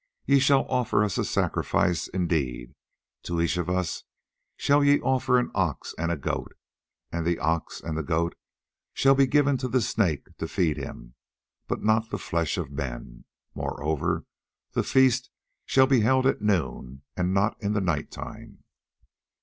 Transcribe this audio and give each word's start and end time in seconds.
"Ye 0.25 0.39
shall 0.39 0.65
offer 0.65 1.03
us 1.03 1.19
a 1.19 1.23
sacrifice 1.23 2.07
indeed; 2.07 2.73
to 3.21 3.39
each 3.39 3.55
of 3.57 3.69
us 3.69 4.03
shall 4.57 4.83
ye 4.83 4.99
offer 5.01 5.37
an 5.37 5.51
ox 5.53 5.93
and 5.95 6.11
a 6.11 6.17
goat, 6.17 6.53
and 7.11 7.23
the 7.23 7.37
ox 7.37 7.79
and 7.79 7.95
the 7.95 8.01
goat 8.01 8.33
shall 8.95 9.13
be 9.13 9.27
given 9.27 9.57
to 9.57 9.67
the 9.67 9.79
Snake 9.79 10.35
to 10.37 10.47
feed 10.47 10.77
him, 10.77 11.13
but 11.67 11.83
not 11.83 12.09
the 12.09 12.17
flesh 12.17 12.57
of 12.57 12.71
men; 12.71 13.25
moreover, 13.53 14.25
the 14.71 14.81
feast 14.81 15.29
shall 15.67 15.85
be 15.85 15.99
held 16.01 16.25
at 16.25 16.41
noon 16.41 17.03
and 17.15 17.31
not 17.31 17.55
in 17.61 17.73
the 17.73 17.79
night 17.79 18.09
time." 18.09 18.63